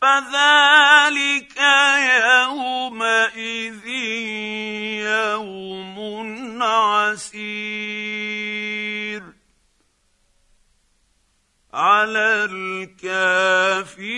فذلك 0.00 1.56
يومئذ 2.40 3.86
يوم 5.06 6.62
عسير. 6.62 7.29
على 11.74 12.48
الكافرين 12.50 14.10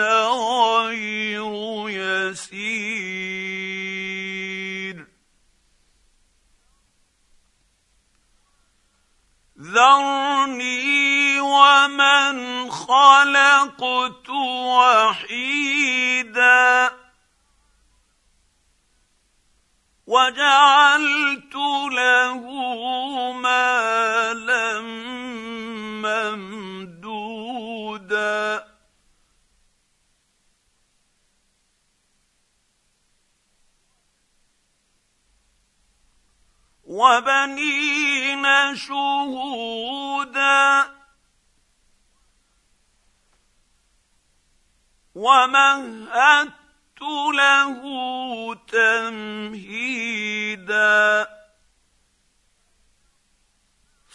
غير 0.00 1.50
يسير 1.90 3.10
ذرني 9.60 11.40
ومن 11.40 12.70
خلقت 12.70 14.30
وحيدا 15.10 15.80
وجعلت 20.06 21.54
له 21.92 22.42
مالا 23.32 24.29
وبنين 37.00 38.76
شهودا. 38.76 40.60
ومهدت 45.14 47.02
له 47.34 47.80
تمهيدا. 48.68 49.80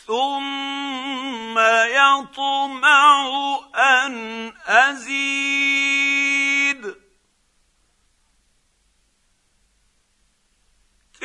ثم 0.07 1.59
يطمع 2.00 3.29
أن 3.75 4.13
أزيد. 4.68 5.94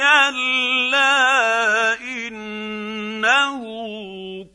كلا 0.01 2.01
إنه 2.01 3.61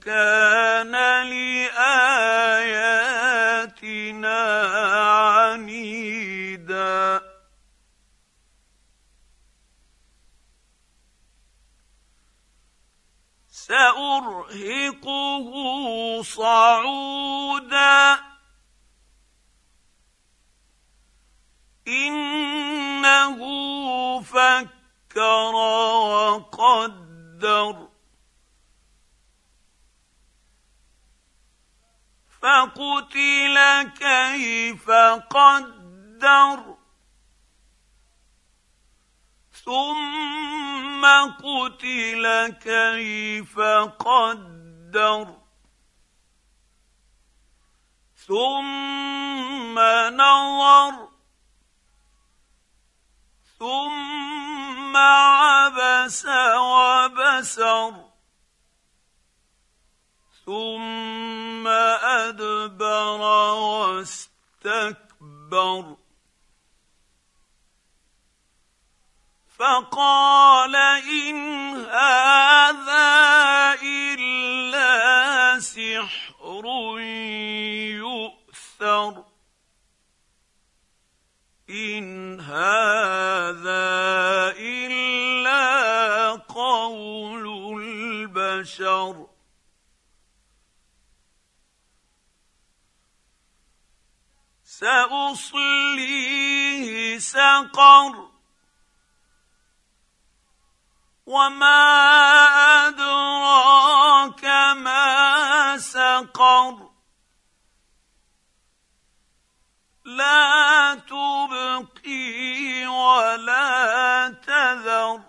كان 0.02 0.96
لآياتنا 1.30 2.02
عنيدا. 5.38 7.22
سأرهقه 13.52 15.48
صعودا. 16.22 18.20
إنه 21.88 23.40
فكر 24.22 24.85
وقدر 26.36 27.88
فقتل 32.42 33.58
كيف 34.00 34.90
قدر 35.30 36.76
ثم 39.66 41.06
قتل 41.44 42.48
كيف 42.48 43.60
قدر 44.00 45.38
ثم 48.28 49.80
نظر 50.20 51.10
ثم 53.60 53.95
عبس 54.96 56.26
وبسر. 56.56 57.94
ثم 60.46 61.68
أدبر 61.68 63.22
واستكبر. 64.62 65.06
فقال 69.60 70.76
إن 70.76 71.76
هذا 71.86 73.06
إلا 73.84 75.60
سحر 75.60 76.66
سقر 97.36 98.32
وما 101.26 101.84
أدراك 102.88 104.46
ما 104.76 105.78
سقر 105.78 106.90
لا 110.06 110.96
تبقي 110.96 112.88
ولا 112.88 114.30
تذر 114.30 115.22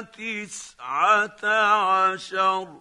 تسعة 0.00 1.46
عشر. 1.46 2.80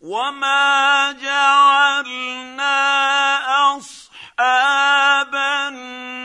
وما 0.00 1.12
جعلنا 1.12 2.76
اصحاب 3.78 5.34
النار 5.34 6.21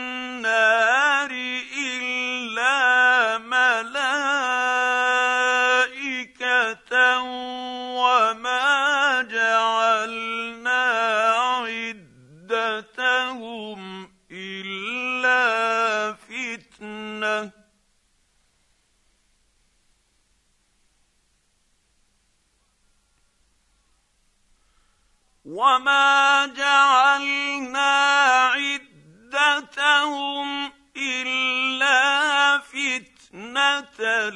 فتنة 32.98 34.30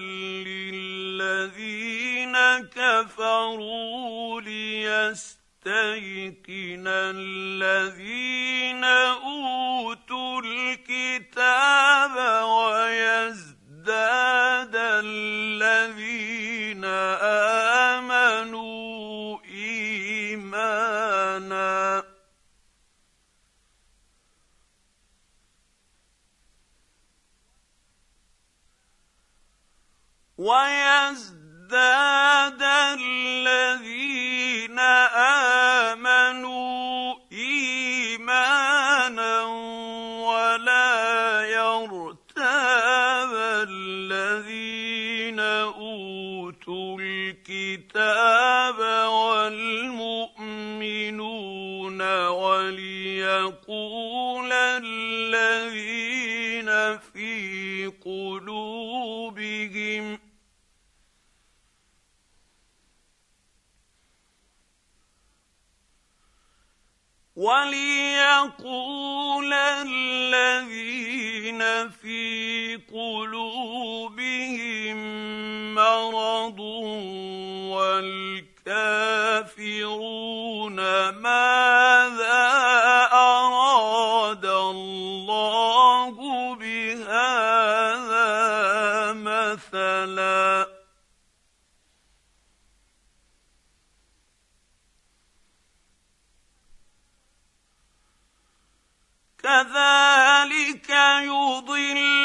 للذين 0.44 1.56
كفروا 2.76 4.40
ليستيقن 4.40 5.64
الذين 6.86 8.84
أوتوا 8.84 10.42
الكتاب 10.44 12.16
ويزداد 12.44 13.92
الذين 14.76 15.41
ويزداد 30.42 31.82
الذين 32.98 34.78
آمنوا 35.94 37.14
إيمانا 37.32 38.92
ولا 40.26 41.42
يرتاب 41.46 43.32
الذين 43.68 45.40
أوتوا 45.40 46.98
الكتاب 47.00 48.41
في 72.72 72.78
قلوبهم 72.92 74.54
مرض 75.74 76.60
والكافرون 78.64 79.16
ماذا 81.08 82.48
أراد 83.12 84.44
الله 84.44 86.14
بهذا 86.54 88.22
مثلا؟ 89.12 90.66
كذلك 99.42 100.90
يضل 101.22 102.21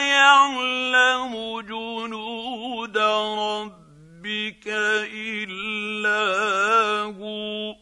يعلم 0.00 1.60
جنود 1.60 2.98
ربك 2.98 4.66
إلا 5.12 6.22
هو 7.18 7.76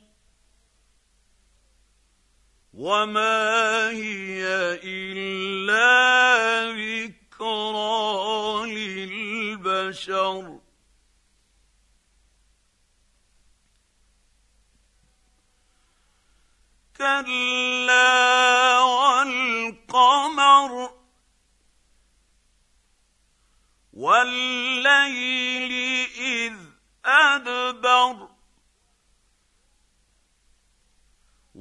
وما 2.74 3.90
هي 3.90 4.44
إلا 4.84 5.88
ذكرى 6.72 7.86
للبشر. 8.74 10.58
كلا 16.96 17.57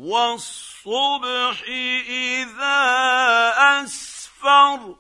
والصبح 0.08 1.64
إذا 2.08 2.80
أسفر. 3.84 4.96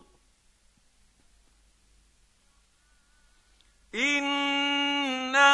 إنها 3.96 5.48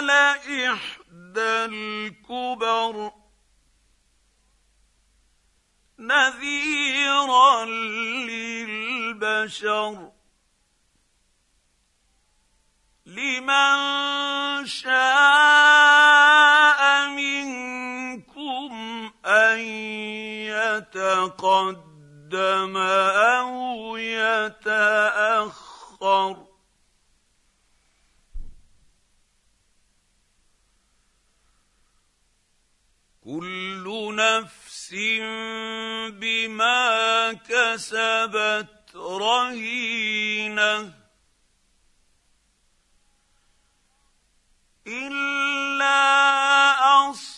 لإحدى 0.00 1.64
الكبر. 1.64 3.12
نذيرا 5.98 7.64
للبشر. 9.24 10.12
لمن 13.06 13.76
شاء 14.66 15.69
يتقدم 20.46 22.76
أو 22.76 23.96
يتأخر. 23.96 25.66
كل 33.24 34.14
نفس 34.14 34.94
بما 36.10 37.32
كسبت 37.32 38.96
رهينة. 38.96 40.94
إلا 44.86 45.90
اصحاب 47.10 47.29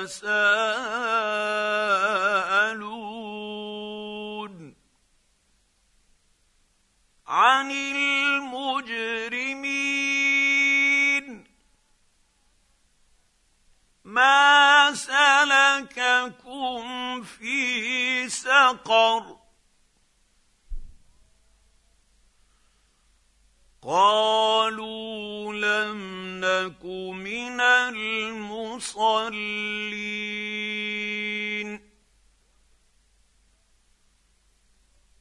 يتساءلون 0.00 0.34
عن 7.26 7.70
المجرمين. 7.70 8.80
ما 14.04 14.94
سلككم 14.94 16.82
في 17.22 18.28
سقر 18.28 19.40
تك 26.70 26.84
من 26.84 27.60
المصلين 27.60 28.50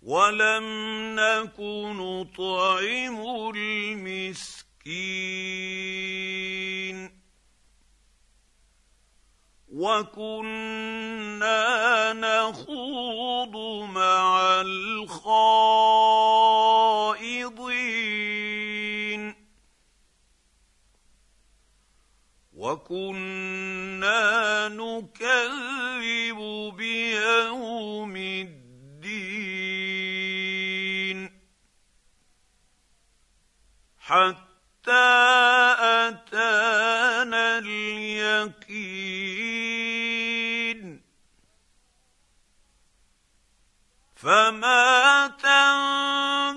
ولم 0.01 0.65
نك 1.15 1.59
نطعم 1.59 3.17
المسكين 3.55 4.69
وكنا 9.73 11.53
نخوض 12.13 13.55
مع 13.89 14.61
الخاسرين 14.61 16.28
وكنا 22.69 24.67
نكذب 24.67 26.39
بيوم 26.77 28.15
الدين 28.15 28.69
حتى 33.99 35.15
اتانا 36.07 37.57
اليقين 37.57 38.79
فما 44.15 45.27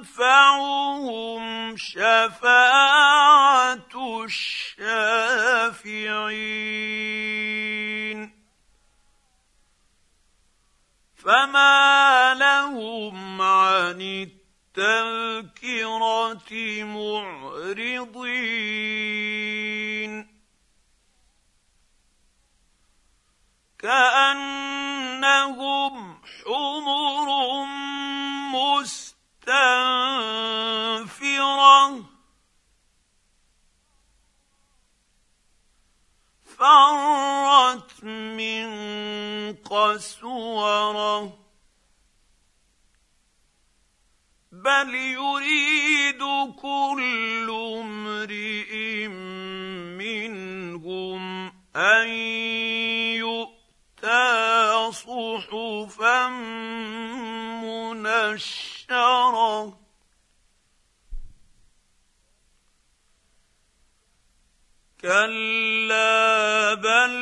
تنفعهم 0.00 1.42
شفاعه 1.76 2.83
الشافعين 4.25 5.52
فما 11.17 12.35
لهم 12.35 13.43
عن 13.43 14.00
التذكرة 14.76 15.62
معرضين. 16.85 18.23
كأنهم 23.79 24.93
حمر 26.45 27.29
مستنفرة. 28.52 29.83
فرت 36.62 38.04
من 38.04 38.66
قسورة. 39.54 41.38
بل 44.52 44.95
يريد 44.95 46.23
كل 46.62 47.49
امرئ 47.50 49.07
منهم 49.99 51.52
أن 51.76 52.09
يؤتى 53.19 54.90
صحفا 54.92 56.28
كلا 65.03 66.75
بل 66.75 67.13